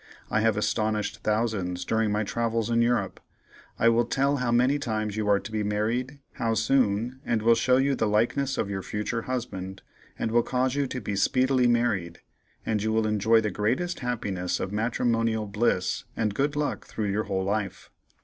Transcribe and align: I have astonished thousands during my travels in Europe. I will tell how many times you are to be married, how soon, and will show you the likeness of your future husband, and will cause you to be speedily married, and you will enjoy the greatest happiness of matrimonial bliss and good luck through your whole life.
I 0.31 0.39
have 0.39 0.57
astonished 0.57 1.17
thousands 1.21 1.85
during 1.85 2.11
my 2.11 2.23
travels 2.23 2.71
in 2.71 2.81
Europe. 2.81 3.19
I 3.77 3.87
will 3.89 4.05
tell 4.05 4.37
how 4.37 4.51
many 4.51 4.79
times 4.79 5.15
you 5.15 5.27
are 5.29 5.39
to 5.39 5.51
be 5.51 5.61
married, 5.61 6.17
how 6.31 6.55
soon, 6.55 7.19
and 7.23 7.43
will 7.43 7.53
show 7.53 7.77
you 7.77 7.93
the 7.93 8.07
likeness 8.07 8.57
of 8.57 8.67
your 8.67 8.81
future 8.81 9.21
husband, 9.21 9.83
and 10.17 10.31
will 10.31 10.41
cause 10.41 10.73
you 10.73 10.87
to 10.87 10.99
be 11.01 11.15
speedily 11.15 11.67
married, 11.67 12.17
and 12.65 12.81
you 12.81 12.91
will 12.91 13.05
enjoy 13.05 13.41
the 13.41 13.51
greatest 13.51 13.99
happiness 13.99 14.59
of 14.59 14.71
matrimonial 14.71 15.45
bliss 15.45 16.05
and 16.17 16.33
good 16.33 16.55
luck 16.55 16.87
through 16.87 17.11
your 17.11 17.25
whole 17.25 17.43
life. 17.43 17.91